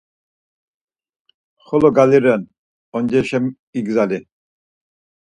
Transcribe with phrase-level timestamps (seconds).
[1.65, 2.41] Xolo galiren,
[2.97, 3.39] oncereşa
[3.79, 4.19] igzali!